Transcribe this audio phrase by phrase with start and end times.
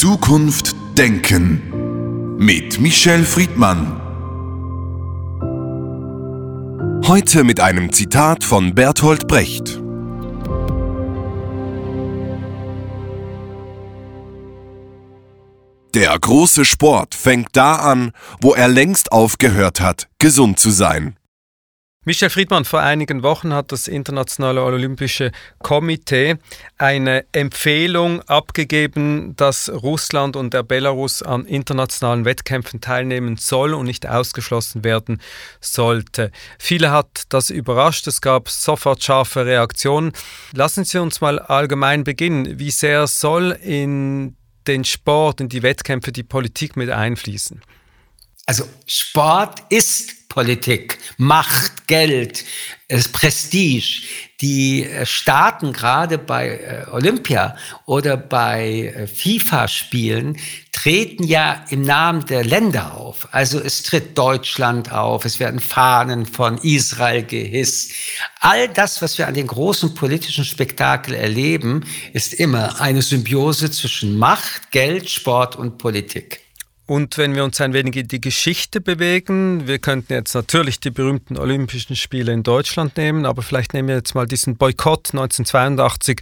[0.00, 4.00] Zukunft denken mit Michel Friedmann.
[7.06, 9.78] Heute mit einem Zitat von Bertolt Brecht.
[15.92, 21.19] Der große Sport fängt da an, wo er längst aufgehört hat, gesund zu sein.
[22.06, 26.38] Michel Friedmann, vor einigen Wochen hat das Internationale Olympische Komitee
[26.78, 34.08] eine Empfehlung abgegeben, dass Russland und der Belarus an internationalen Wettkämpfen teilnehmen soll und nicht
[34.08, 35.20] ausgeschlossen werden
[35.60, 36.32] sollte.
[36.58, 40.12] Viele hat das überrascht, es gab sofort scharfe Reaktionen.
[40.52, 42.58] Lassen Sie uns mal allgemein beginnen.
[42.58, 47.60] Wie sehr soll in den Sport, in die Wettkämpfe die Politik mit einfließen?
[48.46, 52.44] Also Sport ist Politik, Macht, Geld,
[53.12, 54.02] Prestige.
[54.40, 60.38] Die äh, Staaten gerade bei äh, Olympia oder bei äh, FIFA-Spielen
[60.72, 63.28] treten ja im Namen der Länder auf.
[63.32, 67.92] Also es tritt Deutschland auf, es werden Fahnen von Israel gehisst.
[68.38, 74.16] All das, was wir an den großen politischen Spektakel erleben, ist immer eine Symbiose zwischen
[74.16, 76.40] Macht, Geld, Sport und Politik.
[76.90, 80.90] Und wenn wir uns ein wenig in die Geschichte bewegen, wir könnten jetzt natürlich die
[80.90, 86.20] berühmten Olympischen Spiele in Deutschland nehmen, aber vielleicht nehmen wir jetzt mal diesen Boykott 1982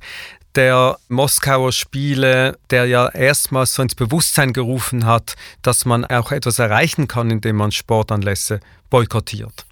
[0.55, 6.59] der Moskauer Spiele, der ja erstmals so ins Bewusstsein gerufen hat, dass man auch etwas
[6.59, 9.65] erreichen kann, indem man Sportanlässe boykottiert.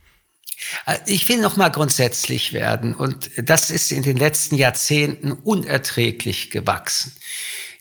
[0.86, 6.48] Äh, ich will noch mal grundsätzlich werden und das ist in den letzten Jahrzehnten unerträglich
[6.48, 7.12] gewachsen.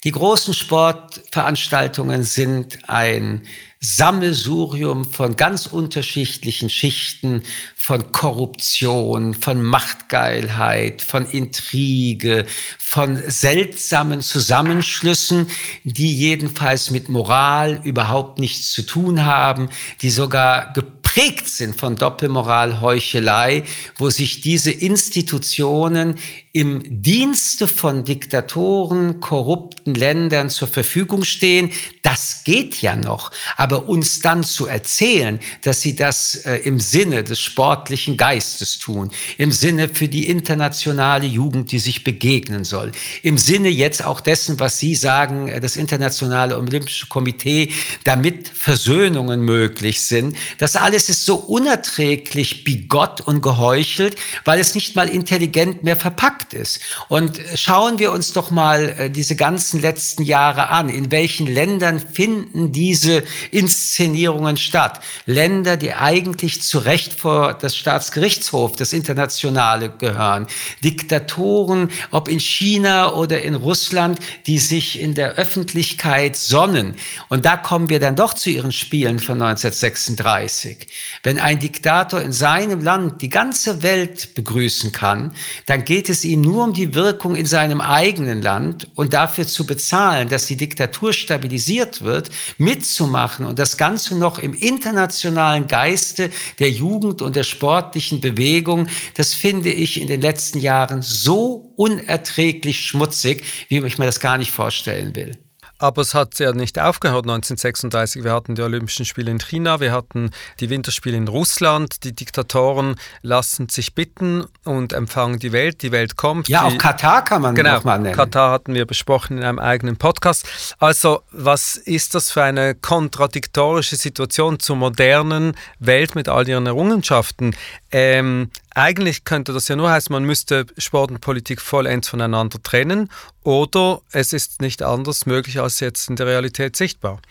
[0.05, 3.41] Die großen Sportveranstaltungen sind ein
[3.79, 7.41] Sammelsurium von ganz unterschiedlichen Schichten
[7.75, 12.45] von Korruption, von Machtgeilheit, von Intrige,
[12.77, 15.47] von seltsamen Zusammenschlüssen,
[15.83, 19.69] die jedenfalls mit Moral überhaupt nichts zu tun haben,
[20.03, 23.63] die sogar geprägt sind von Doppelmoral, Heuchelei,
[23.97, 26.19] wo sich diese Institutionen
[26.55, 31.71] im Dienste von Diktatoren, korrupten Ländern zur Verfügung stehen.
[32.01, 33.31] Das geht ja noch.
[33.57, 39.11] Aber uns dann zu erzählen, dass sie das äh, im Sinne des sportlichen Geistes tun,
[39.37, 42.91] im Sinne für die internationale Jugend, die sich begegnen soll,
[43.21, 47.71] im Sinne jetzt auch dessen, was Sie sagen, äh, das Internationale Olympische Komitee,
[48.03, 54.73] damit Versöhnungen möglich sind, das alles es ist so unerträglich bigott und geheuchelt, weil es
[54.73, 56.79] nicht mal intelligent mehr verpackt ist.
[57.07, 60.89] Und schauen wir uns doch mal äh, diese ganzen letzten Jahre an.
[60.89, 65.01] In welchen Ländern finden diese Inszenierungen statt?
[65.25, 70.47] Länder, die eigentlich zu Recht vor das Staatsgerichtshof, das Internationale gehören.
[70.83, 76.95] Diktatoren, ob in China oder in Russland, die sich in der Öffentlichkeit sonnen.
[77.29, 80.87] Und da kommen wir dann doch zu ihren Spielen von 1936.
[81.23, 85.33] Wenn ein Diktator in seinem Land die ganze Welt begrüßen kann,
[85.65, 89.65] dann geht es ihm nur um die Wirkung in seinem eigenen Land und dafür zu
[89.65, 96.71] bezahlen, dass die Diktatur stabilisiert wird, mitzumachen und das Ganze noch im internationalen Geiste der
[96.71, 103.43] Jugend und der sportlichen Bewegung, das finde ich in den letzten Jahren so unerträglich schmutzig,
[103.69, 105.44] wie ich mir das gar nicht vorstellen will.
[105.85, 108.23] Aber es hat ja nicht aufgehört 1936.
[108.23, 112.03] Wir hatten die Olympischen Spiele in China, wir hatten die Winterspiele in Russland.
[112.03, 115.83] Die Diktatoren lassen sich bitten und empfangen die Welt.
[115.83, 116.49] Die Welt kommt.
[116.49, 118.15] Ja, die, auch Katar kann man genau, mal nennen.
[118.15, 120.47] Katar hatten wir besprochen in einem eigenen Podcast.
[120.79, 127.55] Also, was ist das für eine kontradiktorische Situation zur modernen Welt mit all ihren Errungenschaften?
[127.91, 133.09] Ähm, eigentlich könnte das ja nur heißen, man müsste Sport und Politik vollends voneinander trennen
[133.43, 137.21] oder es ist nicht anders möglich als jetzt in der Realität sichtbar.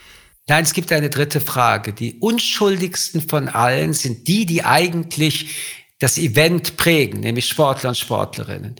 [0.46, 1.92] Nein, es gibt eine dritte Frage.
[1.92, 5.56] Die unschuldigsten von allen sind die, die eigentlich
[5.98, 8.76] das Event prägen, nämlich Sportler und Sportlerinnen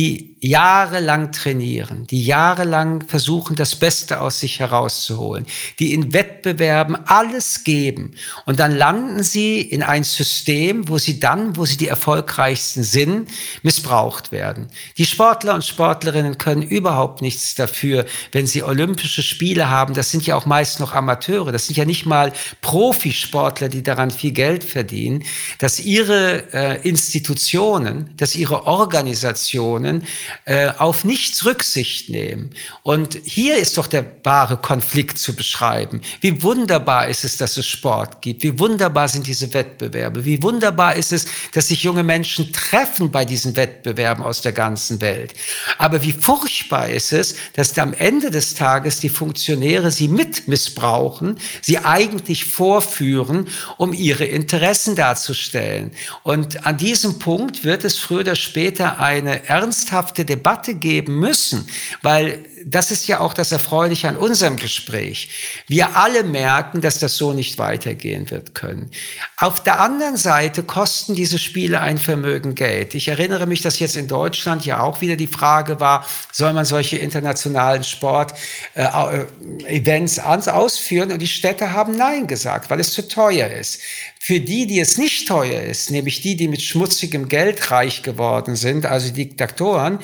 [0.00, 5.44] die jahrelang trainieren, die jahrelang versuchen, das Beste aus sich herauszuholen,
[5.78, 8.12] die in Wettbewerben alles geben.
[8.46, 13.28] Und dann landen sie in ein System, wo sie dann, wo sie die erfolgreichsten sind,
[13.62, 14.68] missbraucht werden.
[14.96, 19.92] Die Sportler und Sportlerinnen können überhaupt nichts dafür, wenn sie olympische Spiele haben.
[19.92, 21.52] Das sind ja auch meist noch Amateure.
[21.52, 22.32] Das sind ja nicht mal
[22.62, 25.24] Profisportler, die daran viel Geld verdienen,
[25.58, 30.06] dass ihre äh, Institutionen, dass ihre Organisationen Organisationen
[30.44, 32.50] äh, auf nichts Rücksicht nehmen.
[32.82, 36.00] Und hier ist doch der wahre Konflikt zu beschreiben.
[36.20, 38.42] Wie wunderbar ist es, dass es Sport gibt.
[38.42, 40.24] Wie wunderbar sind diese Wettbewerbe.
[40.24, 45.00] Wie wunderbar ist es, dass sich junge Menschen treffen bei diesen Wettbewerben aus der ganzen
[45.00, 45.34] Welt.
[45.78, 51.38] Aber wie furchtbar ist es, dass am Ende des Tages die Funktionäre sie mit missbrauchen,
[51.62, 53.48] sie eigentlich vorführen,
[53.78, 55.92] um ihre Interessen darzustellen.
[56.22, 61.68] Und an diesem Punkt wird es früher oder später eine ernsthafte Debatte geben müssen,
[62.02, 65.62] weil das ist ja auch das Erfreuliche an unserem Gespräch.
[65.66, 68.90] Wir alle merken, dass das so nicht weitergehen wird können.
[69.36, 72.94] Auf der anderen Seite kosten diese Spiele ein Vermögen Geld.
[72.94, 76.64] Ich erinnere mich, dass jetzt in Deutschland ja auch wieder die Frage war, soll man
[76.64, 81.12] solche internationalen Sport-Events äh, ausführen?
[81.12, 83.80] Und die Städte haben Nein gesagt, weil es zu teuer ist.
[84.22, 88.54] Für die, die es nicht teuer ist, nämlich die, die mit schmutzigem Geld reich geworden
[88.54, 89.98] sind, also Diktatoren,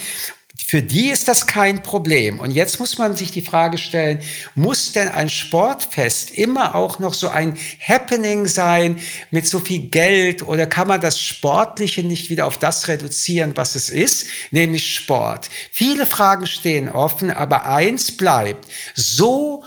[0.64, 2.40] für die ist das kein Problem.
[2.40, 4.20] Und jetzt muss man sich die Frage stellen,
[4.54, 8.98] muss denn ein Sportfest immer auch noch so ein Happening sein
[9.30, 13.74] mit so viel Geld oder kann man das Sportliche nicht wieder auf das reduzieren, was
[13.74, 15.50] es ist, nämlich Sport?
[15.72, 18.66] Viele Fragen stehen offen, aber eins bleibt.
[18.94, 19.64] So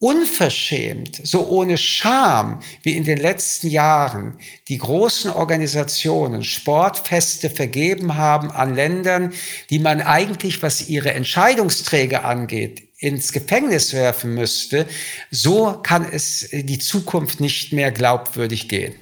[0.00, 8.50] unverschämt, so ohne Scham wie in den letzten Jahren die großen Organisationen Sportfeste vergeben haben
[8.52, 9.32] an Ländern,
[9.70, 14.86] die man eigentlich, was ihre Entscheidungsträger angeht, ins Gefängnis werfen müsste,
[15.30, 18.94] so kann es die Zukunft nicht mehr glaubwürdig gehen.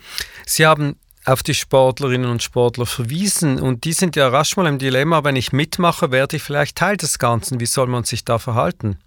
[0.47, 0.97] Sie haben
[1.27, 5.37] auf die Sportlerinnen und Sportler verwiesen und die sind ja rasch mal im Dilemma, wenn
[5.37, 7.59] ich mitmache, werde ich vielleicht Teil des Ganzen.
[7.59, 8.99] Wie soll man sich da verhalten?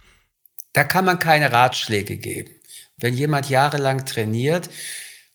[0.74, 2.52] Da kann man keine Ratschläge geben.
[2.98, 4.70] Wenn jemand jahrelang trainiert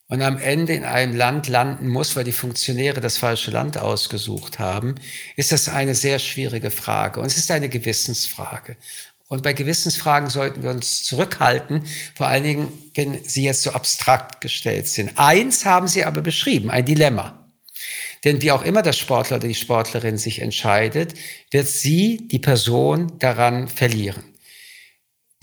[0.06, 4.58] und am Ende in einem Land landen muss, weil die Funktionäre das falsche Land ausgesucht
[4.58, 4.96] haben,
[5.36, 7.20] ist das eine sehr schwierige Frage.
[7.20, 8.76] Und es ist eine Gewissensfrage.
[9.28, 11.84] Und bei Gewissensfragen sollten wir uns zurückhalten,
[12.14, 15.12] vor allen Dingen, wenn sie jetzt so abstrakt gestellt sind.
[15.16, 17.48] Eins haben Sie aber beschrieben, ein Dilemma.
[18.24, 21.14] Denn wie auch immer der Sportler oder die Sportlerin sich entscheidet,
[21.50, 24.33] wird sie, die Person, daran verlieren.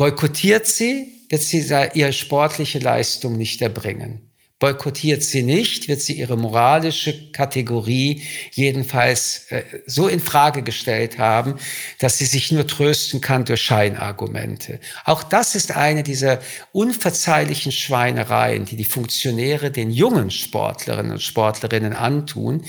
[0.02, 1.60] Boykottiert sie, wird sie
[1.94, 4.32] ihre sportliche Leistung nicht erbringen.
[4.58, 11.60] Boykottiert sie nicht, wird sie ihre moralische Kategorie jedenfalls äh, so in Frage gestellt haben,
[12.00, 14.80] dass sie sich nur trösten kann durch Scheinargumente.
[15.06, 16.40] Auch das ist eine dieser
[16.72, 22.66] unverzeihlichen Schweinereien, die die Funktionäre den jungen Sportlerinnen und Sportlerinnen antun,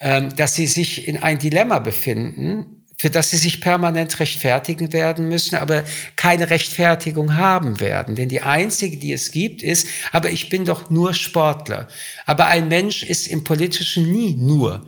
[0.00, 5.28] ähm, dass sie sich in ein Dilemma befinden, für das sie sich permanent rechtfertigen werden
[5.28, 5.82] müssen, aber
[6.14, 8.14] keine Rechtfertigung haben werden.
[8.14, 11.88] Denn die einzige, die es gibt, ist, aber ich bin doch nur Sportler.
[12.26, 14.86] Aber ein Mensch ist im politischen nie nur.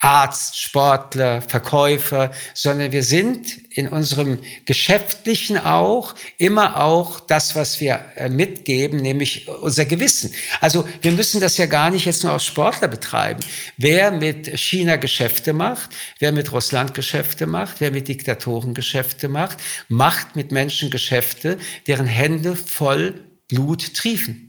[0.00, 8.00] Arzt, Sportler, Verkäufer, sondern wir sind in unserem Geschäftlichen auch immer auch das, was wir
[8.16, 10.32] äh, mitgeben, nämlich unser Gewissen.
[10.62, 13.40] Also wir müssen das ja gar nicht jetzt nur aus Sportler betreiben.
[13.76, 19.58] Wer mit China Geschäfte macht, wer mit Russland Geschäfte macht, wer mit Diktatoren Geschäfte macht,
[19.88, 24.46] macht mit Menschen Geschäfte, deren Hände voll Blut triefen.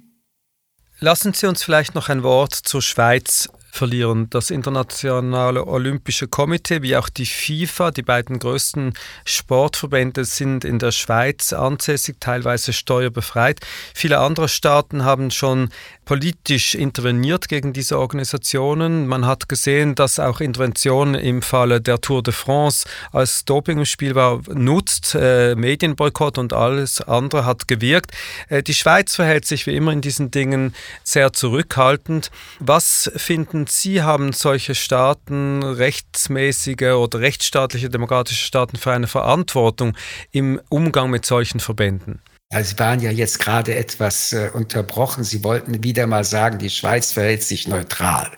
[0.99, 4.29] Lassen Sie uns vielleicht noch ein Wort zur Schweiz verlieren.
[4.29, 8.93] Das Internationale Olympische Komitee wie auch die FIFA, die beiden größten
[9.25, 13.59] Sportverbände, sind in der Schweiz ansässig, teilweise steuerbefreit.
[13.95, 15.69] Viele andere Staaten haben schon
[16.11, 19.07] politisch interveniert gegen diese Organisationen.
[19.07, 23.85] Man hat gesehen, dass auch Intervention im Falle der Tour de France als Doping im
[23.85, 25.15] Spiel war, nutzt.
[25.15, 28.11] Äh, Medienboykott und alles andere hat gewirkt.
[28.49, 32.29] Äh, die Schweiz verhält sich wie immer in diesen Dingen sehr zurückhaltend.
[32.59, 39.95] Was finden Sie, haben solche Staaten, rechtsmäßige oder rechtsstaatliche demokratische Staaten für eine Verantwortung
[40.33, 42.19] im Umgang mit solchen Verbänden?
[42.51, 45.23] Also Sie waren ja jetzt gerade etwas äh, unterbrochen.
[45.23, 48.29] Sie wollten wieder mal sagen, die Schweiz verhält sich neutral.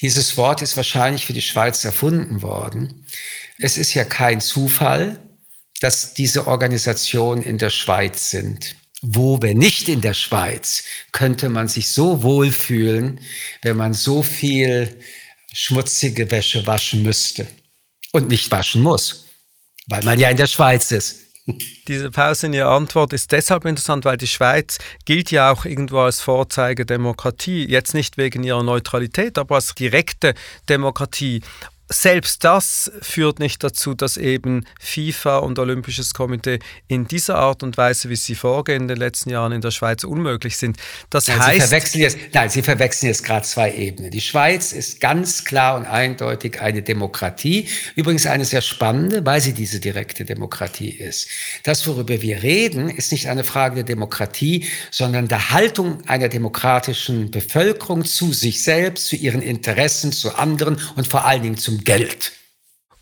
[0.00, 3.06] Dieses Wort ist wahrscheinlich für die Schweiz erfunden worden.
[3.58, 5.20] Es ist ja kein Zufall,
[5.80, 8.76] dass diese Organisationen in der Schweiz sind.
[9.00, 13.20] Wo, wenn nicht in der Schweiz, könnte man sich so wohlfühlen,
[13.62, 15.00] wenn man so viel
[15.52, 17.48] schmutzige Wäsche waschen müsste
[18.12, 19.26] und nicht waschen muss,
[19.88, 21.21] weil man ja in der Schweiz ist.
[21.88, 25.98] Diese Pause in Ihrer Antwort ist deshalb interessant, weil die Schweiz gilt ja auch irgendwo
[25.98, 30.34] als Vorzeigedemokratie, jetzt nicht wegen ihrer Neutralität, aber als direkte
[30.68, 31.42] Demokratie.
[31.92, 36.58] Selbst das führt nicht dazu, dass eben FIFA und Olympisches Komitee
[36.88, 40.04] in dieser Art und Weise, wie sie vorgehen in den letzten Jahren in der Schweiz,
[40.04, 40.76] unmöglich sind.
[41.10, 44.10] Das nein, heißt, Sie verwechseln jetzt, nein, Sie verwechseln jetzt gerade zwei Ebenen.
[44.10, 47.68] Die Schweiz ist ganz klar und eindeutig eine Demokratie.
[47.94, 51.28] Übrigens eine sehr spannende, weil sie diese direkte Demokratie ist.
[51.62, 57.30] Das, worüber wir reden, ist nicht eine Frage der Demokratie, sondern der Haltung einer demokratischen
[57.30, 62.32] Bevölkerung zu sich selbst, zu ihren Interessen, zu anderen und vor allen Dingen zum Geld.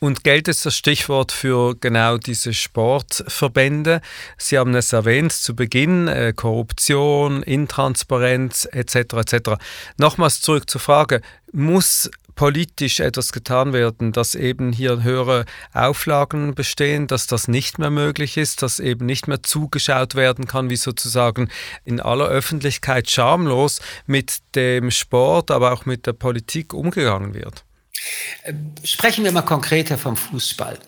[0.02, 4.00] Und Geld ist das Stichwort für genau diese Sportverbände.
[4.38, 8.94] Sie haben es erwähnt zu Beginn, äh, Korruption, Intransparenz etc.
[8.94, 9.50] etc.
[9.98, 11.20] Nochmals zurück zur Frage,
[11.52, 15.44] muss politisch etwas getan werden, dass eben hier höhere
[15.74, 20.70] Auflagen bestehen, dass das nicht mehr möglich ist, dass eben nicht mehr zugeschaut werden kann,
[20.70, 21.50] wie sozusagen
[21.84, 27.66] in aller Öffentlichkeit schamlos mit dem Sport, aber auch mit der Politik umgegangen wird?
[28.84, 30.78] Sprechen wir mal konkreter vom Fußball.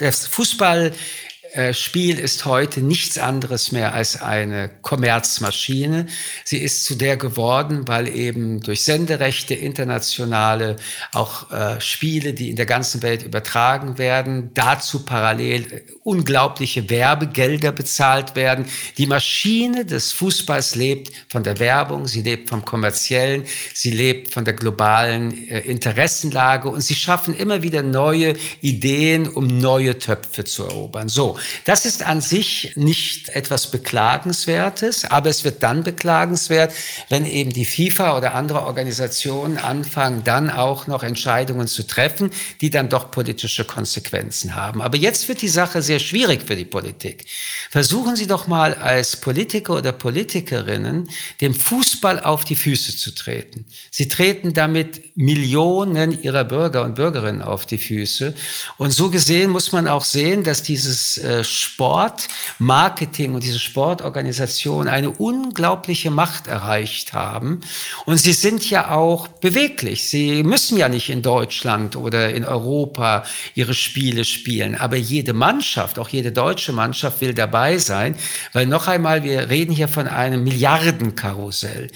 [0.00, 0.92] Das Fußball
[1.39, 1.39] äh,
[1.72, 6.06] Spiel ist heute nichts anderes mehr als eine Kommerzmaschine.
[6.44, 10.76] Sie ist zu der geworden, weil eben durch Senderechte internationale
[11.12, 17.72] auch äh, Spiele, die in der ganzen Welt übertragen werden, dazu parallel äh, unglaubliche Werbegelder
[17.72, 18.66] bezahlt werden.
[18.98, 24.44] Die Maschine des Fußballs lebt von der Werbung, sie lebt vom kommerziellen, sie lebt von
[24.44, 30.64] der globalen äh, Interessenlage und sie schaffen immer wieder neue Ideen, um neue Töpfe zu
[30.64, 31.08] erobern.
[31.08, 36.72] So, das ist an sich nicht etwas Beklagenswertes, aber es wird dann beklagenswert,
[37.08, 42.30] wenn eben die FIFA oder andere Organisationen anfangen, dann auch noch Entscheidungen zu treffen,
[42.60, 44.82] die dann doch politische Konsequenzen haben.
[44.82, 47.26] Aber jetzt wird die Sache sehr schwierig für die Politik.
[47.70, 51.08] Versuchen Sie doch mal als Politiker oder Politikerinnen
[51.40, 53.64] dem Fußball auf die Füße zu treten.
[53.90, 58.34] Sie treten damit Millionen ihrer Bürger und Bürgerinnen auf die Füße.
[58.78, 65.10] Und so gesehen muss man auch sehen, dass dieses äh, Sportmarketing und diese Sportorganisation eine
[65.10, 67.60] unglaubliche Macht erreicht haben.
[68.04, 70.08] Und sie sind ja auch beweglich.
[70.08, 74.74] Sie müssen ja nicht in Deutschland oder in Europa ihre Spiele spielen.
[74.74, 78.16] Aber jede Mannschaft, auch jede deutsche Mannschaft will dabei sein,
[78.52, 81.88] weil noch einmal, wir reden hier von einem Milliardenkarussell.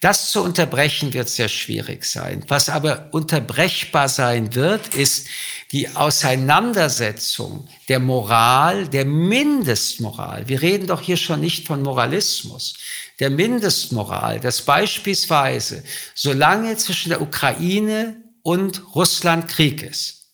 [0.00, 2.44] Das zu unterbrechen wird sehr schwierig sein.
[2.48, 5.28] Was aber unterbrechbar sein wird, ist
[5.72, 8.00] die Auseinandersetzung der
[8.80, 12.74] Moral, der Mindestmoral, wir reden doch hier schon nicht von Moralismus,
[13.18, 15.84] der Mindestmoral, dass beispielsweise,
[16.14, 20.28] solange zwischen der Ukraine und Russland Krieg ist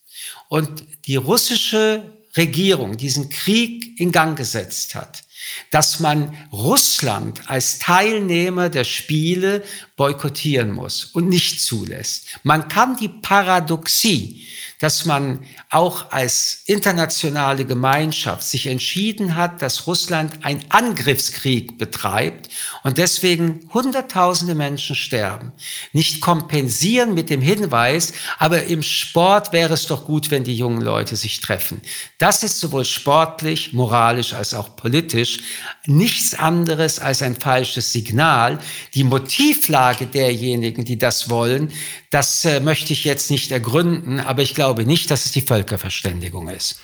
[0.49, 5.25] und die russische Regierung diesen Krieg in Gang gesetzt hat,
[5.71, 9.65] dass man Russland als Teilnehmer der Spiele
[9.97, 12.26] boykottieren muss und nicht zulässt.
[12.43, 14.47] Man kann die Paradoxie
[14.78, 15.40] dass man
[15.71, 22.49] auch als internationale Gemeinschaft sich entschieden hat, dass Russland einen Angriffskrieg betreibt
[22.83, 25.52] und deswegen Hunderttausende Menschen sterben.
[25.92, 30.83] Nicht kompensieren mit dem Hinweis, aber im Sport wäre es doch gut, wenn die jungen
[30.83, 31.80] Leute sich treffen.
[32.18, 35.40] Das ist sowohl sportlich, moralisch als auch politisch
[35.87, 38.59] nichts anderes als ein falsches Signal.
[38.95, 41.73] Die Motivlage derjenigen, die das wollen,
[42.16, 46.49] das äh, möchte ich jetzt nicht ergründen, aber ich glaube nicht, dass es die Völkerverständigung
[46.49, 46.80] ist.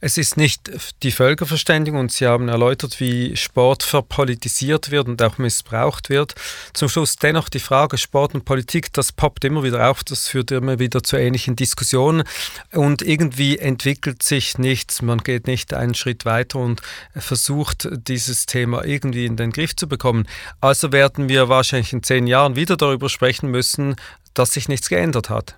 [0.00, 0.70] Es ist nicht
[1.02, 6.34] die Völkerverständigung und Sie haben erläutert, wie Sport verpolitisiert wird und auch missbraucht wird.
[6.74, 10.50] Zum Schluss dennoch die Frage Sport und Politik, das poppt immer wieder auf, das führt
[10.50, 12.24] immer wieder zu ähnlichen Diskussionen
[12.70, 16.82] und irgendwie entwickelt sich nichts, man geht nicht einen Schritt weiter und
[17.16, 20.28] versucht dieses Thema irgendwie in den Griff zu bekommen.
[20.60, 23.96] Also werden wir wahrscheinlich in zehn Jahren wieder darüber sprechen müssen,
[24.34, 25.56] dass sich nichts geändert hat.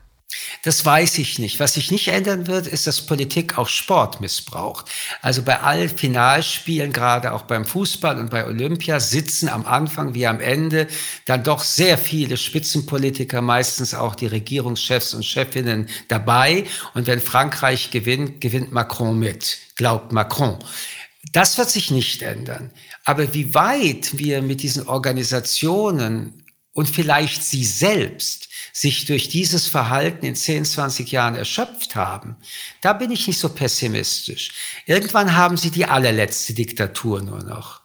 [0.65, 1.61] Das weiß ich nicht.
[1.61, 4.87] Was sich nicht ändern wird, ist, dass Politik auch Sport missbraucht.
[5.23, 10.27] Also bei allen Finalspielen, gerade auch beim Fußball und bei Olympia, sitzen am Anfang wie
[10.27, 10.89] am Ende
[11.27, 16.65] dann doch sehr viele Spitzenpolitiker, meistens auch die Regierungschefs und Chefinnen dabei.
[16.95, 20.59] Und wenn Frankreich gewinnt, gewinnt Macron mit, glaubt Macron.
[21.33, 22.73] Das wird sich nicht ändern.
[23.05, 28.46] Aber wie weit wir mit diesen Organisationen und vielleicht Sie selbst
[28.77, 32.37] sich durch dieses Verhalten in 10, 20 Jahren erschöpft haben,
[32.83, 34.53] da bin ich nicht so pessimistisch.
[34.85, 37.81] Irgendwann haben Sie die allerletzte Diktatur nur noch.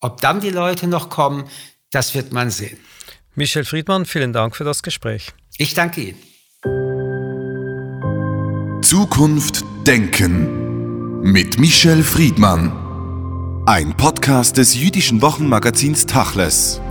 [0.00, 1.48] Ob dann die Leute noch kommen,
[1.90, 2.76] das wird man sehen.
[3.36, 5.32] Michel Friedmann, vielen Dank für das Gespräch.
[5.56, 6.18] Ich danke Ihnen.
[8.82, 13.64] Zukunft Denken mit Michel Friedmann.
[13.64, 16.82] Ein Podcast des jüdischen Wochenmagazins Tachles.